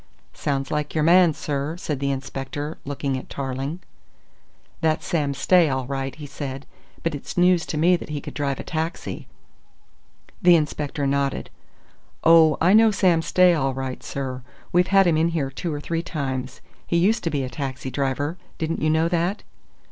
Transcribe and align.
"Sounds 0.33 0.71
like 0.71 0.95
your 0.95 1.03
man, 1.03 1.31
sir," 1.31 1.77
said 1.77 1.99
the 1.99 2.09
inspector, 2.09 2.79
looking 2.85 3.15
at 3.19 3.29
Tarling. 3.29 3.81
"That's 4.81 5.05
Sam 5.05 5.35
Stay 5.35 5.69
all 5.69 5.85
right," 5.85 6.15
he 6.15 6.25
said, 6.25 6.65
"but 7.03 7.13
it's 7.13 7.37
news 7.37 7.67
to 7.67 7.77
me 7.77 7.95
that 7.97 8.09
he 8.09 8.19
could 8.19 8.33
drive 8.33 8.59
a 8.59 8.63
taxi." 8.63 9.27
The 10.41 10.55
inspector 10.55 11.05
nodded. 11.05 11.51
"Oh, 12.23 12.57
I 12.59 12.73
know 12.73 12.89
Sam 12.89 13.21
Stay 13.21 13.53
all 13.53 13.75
right, 13.75 14.01
sir. 14.01 14.41
We've 14.71 14.87
had 14.87 15.05
him 15.05 15.17
in 15.17 15.27
here 15.27 15.51
two 15.51 15.71
or 15.71 15.79
three 15.79 16.01
times. 16.01 16.61
He 16.87 16.97
used 16.97 17.23
to 17.25 17.29
be 17.29 17.43
a 17.43 17.47
taxi 17.49 17.91
driver 17.91 18.37
didn't 18.57 18.81
you 18.81 18.89
know 18.89 19.07
that?" 19.07 19.43